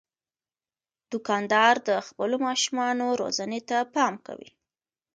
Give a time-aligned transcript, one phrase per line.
[1.11, 4.49] دوکاندار د خپلو ماشومانو روزنې ته پام کوي.